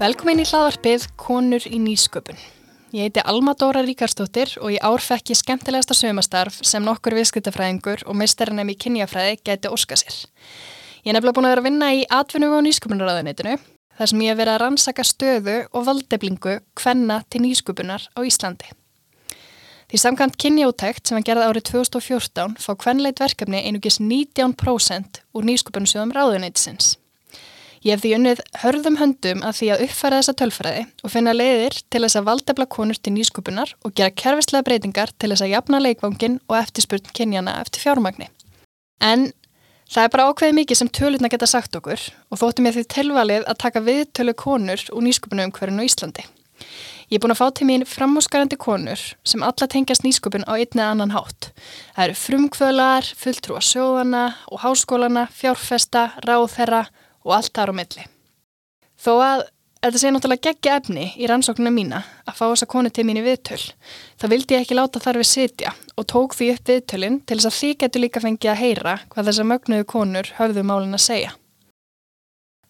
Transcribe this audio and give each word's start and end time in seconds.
Velkomin 0.00 0.40
í 0.40 0.46
hlaðarpið 0.48 1.02
Konur 1.20 1.64
í 1.68 1.76
nýsköpun. 1.76 2.38
Ég 2.96 3.10
heiti 3.10 3.20
Alma 3.28 3.52
Dóra 3.52 3.82
Ríkarstóttir 3.84 4.54
og 4.56 4.70
ég 4.72 4.80
árfekki 4.80 5.34
skemmtilegasta 5.36 5.92
sömastarf 5.92 6.56
sem 6.64 6.80
nokkur 6.80 7.18
viðskiptafræðingur 7.18 8.06
og 8.08 8.16
meistarinn 8.16 8.72
í 8.72 8.76
kynjafræði 8.80 9.34
geti 9.44 9.68
óska 9.68 9.98
sér. 10.00 10.16
Ég 11.04 11.12
er 11.12 11.18
nefnilega 11.18 11.36
búin 11.36 11.48
að 11.50 11.52
vera 11.52 11.60
að 11.60 11.68
vinna 11.68 11.90
í 11.92 12.06
atvinnum 12.16 12.56
og 12.56 12.64
nýsköpunarraðunitinu 12.64 13.58
þar 13.98 14.12
sem 14.14 14.24
ég 14.24 14.32
hef 14.32 14.40
verið 14.40 14.54
að 14.54 14.60
rannsaka 14.64 15.04
stöðu 15.04 15.58
og 15.68 15.86
valdeflingu 15.90 16.56
hvenna 16.80 17.20
til 17.28 17.42
nýsköpunar 17.44 18.08
á 18.16 18.20
Íslandi. 18.24 18.72
Því 19.92 20.00
samkvæmt 20.00 20.40
kynjaútækt 20.40 21.12
sem 21.12 21.20
var 21.20 21.28
gerð 21.28 21.44
árið 21.50 21.68
2014 21.74 22.56
fá 22.56 22.72
hvenleit 22.72 23.20
verkefni 23.20 23.60
einugis 23.68 24.00
19% 24.00 25.20
úr 25.36 25.50
nýsköpunarsjóðum 25.52 26.16
ráðunitisins. 26.16 26.94
Ég 27.80 27.94
hef 27.94 28.02
því 28.02 28.10
unnið 28.18 28.40
hörðum 28.60 28.96
höndum 29.00 29.38
að 29.40 29.54
því 29.56 29.68
að 29.72 29.82
uppfæra 29.86 30.16
þessa 30.20 30.34
tölfræði 30.36 30.80
og 31.00 31.12
finna 31.14 31.32
leiðir 31.32 31.78
til 31.88 32.02
þess 32.04 32.18
að 32.20 32.26
valdefla 32.26 32.66
konur 32.74 32.98
til 33.00 33.14
nýskupunar 33.14 33.72
og 33.80 33.94
gera 33.96 34.12
kerfislega 34.12 34.66
breytingar 34.66 35.14
til 35.16 35.30
þess 35.32 35.46
að 35.46 35.52
jafna 35.54 35.80
leikvangin 35.80 36.36
og 36.50 36.58
eftirspurn 36.58 37.08
kynjana 37.16 37.56
eftir 37.62 37.86
fjármagni. 37.86 38.28
En 39.00 39.30
það 39.88 40.04
er 40.04 40.12
bara 40.12 40.28
ákveðið 40.28 40.58
mikið 40.60 40.80
sem 40.82 40.92
tölurna 41.00 41.32
geta 41.32 41.48
sagt 41.48 41.80
okkur 41.80 42.04
og 42.28 42.42
þóttum 42.42 42.68
ég 42.68 42.76
því 42.76 42.86
tilvalið 42.98 43.48
að 43.48 43.60
taka 43.64 43.84
við 43.88 44.04
tölu 44.12 44.36
konur 44.36 44.84
úr 44.92 45.08
nýskupunum 45.08 45.56
hverjum 45.56 45.80
á 45.80 45.88
Íslandi. 45.88 46.28
Ég 47.10 47.16
er 47.16 47.24
búin 47.24 47.32
að 47.32 47.40
fá 47.40 47.48
til 47.56 47.66
mín 47.66 47.88
framhúsgarandi 47.88 48.60
konur 48.60 49.00
sem 49.26 49.42
alla 49.42 49.66
tengjast 49.66 50.04
nýskupin 50.04 50.44
á 50.46 50.52
einni 50.52 50.78
eða 50.78 50.92
annan 50.92 51.16
hátt. 51.16 51.48
Það 51.96 52.04
eru 52.04 52.18
frumkvölar, 52.20 53.08
fulltrúa 53.18 53.62
sjóðana 53.64 54.26
og 54.52 54.60
háskólana, 54.62 55.24
fjárfesta, 55.34 56.10
ráðherra 56.28 56.84
og 57.24 57.34
allt 57.36 57.52
þar 57.56 57.72
á 57.72 57.78
milli. 57.80 58.04
Þó 59.00 59.12
að 59.24 59.42
þetta 59.80 60.00
sé 60.00 60.12
náttúrulega 60.12 60.46
geggja 60.48 60.76
efni 60.76 61.06
í 61.16 61.28
rannsóknuna 61.28 61.72
mína 61.72 62.00
að 62.28 62.36
fá 62.36 62.44
þessa 62.50 62.68
konu 62.70 62.92
til 62.92 63.06
mín 63.08 63.20
í 63.20 63.24
viðtöl, 63.24 63.60
þá 64.20 64.24
vildi 64.32 64.56
ég 64.56 64.64
ekki 64.64 64.76
láta 64.76 65.00
þar 65.00 65.20
við 65.22 65.30
sitja 65.30 65.74
og 65.96 66.08
tók 66.12 66.36
því 66.36 66.50
upp 66.54 66.72
viðtölinn 66.72 67.20
til 67.24 67.38
þess 67.38 67.50
að 67.50 67.58
því 67.58 67.70
getur 67.84 68.04
líka 68.04 68.24
fengið 68.24 68.52
að 68.52 68.60
heyra 68.60 68.96
hvað 69.08 69.30
þessar 69.30 69.48
mögnuðu 69.52 69.86
konur 69.94 70.32
höfðu 70.36 70.66
málin 70.68 70.98
að 70.98 71.06
segja. 71.06 71.36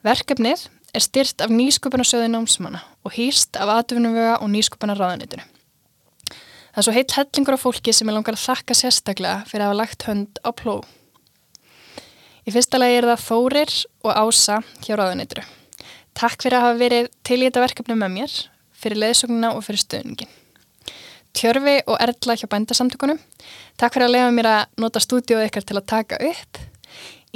Verkefnið 0.06 0.68
er 0.94 1.04
styrt 1.04 1.42
af 1.44 1.50
nýsköpunarsöði 1.54 2.30
námsmanna 2.30 2.82
og 3.06 3.14
hýst 3.14 3.58
af 3.58 3.74
atvinnumvöga 3.74 4.38
og 4.40 4.50
nýsköpunarraðanitinu. 4.54 5.44
Það 6.70 6.80
er 6.80 6.86
svo 6.86 6.94
heilt 6.94 7.14
hellingur 7.18 7.56
af 7.56 7.64
fólki 7.66 7.94
sem 7.94 8.08
er 8.08 8.14
langar 8.14 8.38
að 8.38 8.46
þakka 8.46 8.76
sérstaklega 8.78 9.44
fyrir 9.50 9.66
að 9.66 9.72
hafa 9.72 9.78
lagt 9.80 10.06
hönd 10.06 10.40
á 10.46 10.50
plóð. 10.54 10.86
Í 12.46 12.54
fyrsta 12.54 12.80
lagi 12.80 12.98
er 13.00 13.08
það 13.10 13.24
Þórir 13.26 13.74
og 14.06 14.12
Ása 14.16 14.60
hjá 14.84 14.94
ráðunitru. 14.96 15.44
Takk 16.16 16.42
fyrir 16.42 16.58
að 16.58 16.66
hafa 16.66 16.80
verið 16.80 17.10
til 17.26 17.38
í 17.40 17.46
þetta 17.46 17.64
verkefni 17.64 17.96
með 18.00 18.14
mér, 18.16 18.36
fyrir 18.80 19.02
leðsóknuna 19.04 19.52
og 19.56 19.64
fyrir 19.66 19.82
stöðningin. 19.84 20.32
Tjörfi 21.36 21.76
og 21.86 22.00
Erla 22.02 22.36
hjá 22.40 22.48
bændasamtökunum. 22.50 23.20
Takk 23.78 23.94
fyrir 23.94 24.08
að 24.08 24.14
lefa 24.16 24.34
mér 24.34 24.50
að 24.50 24.82
nota 24.82 25.02
stúdíóð 25.02 25.46
ykkar 25.46 25.66
til 25.68 25.78
að 25.78 25.88
taka 25.92 26.18
upp. 26.30 26.62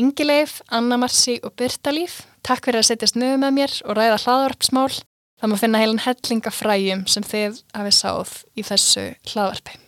Ingileif, 0.00 0.58
Anna 0.74 0.98
Marci 0.98 1.38
og 1.46 1.54
Byrtalíf. 1.54 2.24
Takk 2.42 2.66
fyrir 2.66 2.82
að 2.82 2.88
setja 2.90 3.12
snuðu 3.12 3.38
með 3.44 3.56
mér 3.60 3.76
og 3.86 3.98
ræða 4.00 4.18
hlaðvarpsmál. 4.24 4.90
Það 5.38 5.52
má 5.52 5.56
finna 5.60 5.80
heilan 5.82 6.02
hellingafræjum 6.02 7.06
sem 7.10 7.26
þið 7.26 7.62
hafið 7.76 7.98
sáð 8.00 8.36
í 8.58 8.66
þessu 8.66 9.08
hlaðvarpi. 9.30 9.83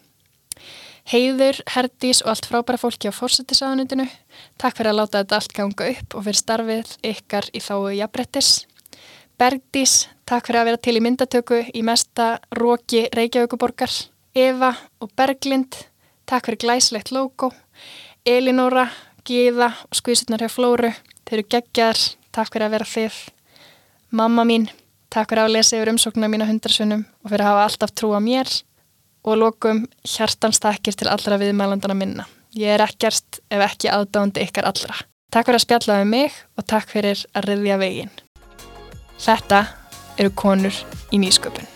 Heiður, 1.06 1.60
Herdís 1.70 2.18
og 2.24 2.32
allt 2.32 2.48
frábæra 2.50 2.80
fólki 2.82 3.06
á 3.06 3.14
fórsettisáðunitinu. 3.14 4.08
Takk 4.58 4.74
fyrir 4.74 4.90
að 4.90 4.96
láta 4.98 5.20
þetta 5.20 5.38
allt 5.38 5.52
ganga 5.54 5.86
upp 5.92 6.16
og 6.18 6.24
fyrir 6.26 6.40
starfið 6.40 6.94
ykkar 7.06 7.46
í 7.54 7.62
þáu 7.62 7.92
jafnbrettis. 7.94 8.48
Bergdís, 9.38 9.94
takk 10.26 10.50
fyrir 10.50 10.64
að 10.64 10.68
vera 10.72 10.82
til 10.82 10.96
í 10.98 11.04
myndatöku 11.06 11.60
í 11.70 11.84
mesta 11.86 12.40
Róki 12.58 13.04
Reykjavíkuborgar. 13.14 13.94
Eva 14.34 14.72
og 14.98 15.14
Berglind, 15.14 15.78
takk 16.26 16.50
fyrir 16.50 16.64
glæslegt 16.66 17.14
logo. 17.14 17.52
Elinóra, 18.26 18.88
Gíða 19.22 19.76
og 19.86 19.94
skvísutnar 19.94 20.42
hjá 20.42 20.50
Flóru, 20.50 20.90
þeir 21.22 21.38
eru 21.38 21.50
geggjar, 21.54 22.06
takk 22.34 22.50
fyrir 22.50 22.66
að 22.66 22.80
vera 22.80 22.94
þið. 22.96 23.24
Mamma 24.10 24.42
mín, 24.42 24.66
takk 25.06 25.30
fyrir 25.30 25.46
að 25.46 25.54
lesa 25.54 25.78
yfir 25.78 25.94
umsóknuna 25.94 26.34
mína 26.34 26.50
hundarsunum 26.50 27.06
og 27.22 27.30
fyrir 27.30 27.46
að 27.46 27.52
hafa 27.52 27.68
alltaf 27.70 27.94
trú 27.94 28.10
á 28.10 28.18
mér 28.18 28.50
og 29.26 29.40
lókum 29.42 29.84
hjartans 30.06 30.62
takkir 30.62 30.96
til 30.96 31.10
allra 31.10 31.38
viðmælandana 31.42 31.98
minna. 31.98 32.26
Ég 32.56 32.76
er 32.76 32.86
ekkert 32.86 33.40
ef 33.50 33.64
ekki 33.66 33.90
aðdándi 33.92 34.46
ykkar 34.46 34.70
allra. 34.70 34.96
Takk 35.34 35.50
fyrir 35.50 35.60
að 35.60 35.66
spjalla 35.66 36.00
með 36.00 36.12
mig 36.14 36.42
og 36.56 36.68
takk 36.70 36.92
fyrir 36.94 37.24
að 37.34 37.50
riðja 37.50 37.80
veginn. 37.82 38.12
Þetta 39.20 39.64
eru 40.16 40.32
konur 40.38 40.84
í 41.12 41.20
nýsköpun. 41.20 41.75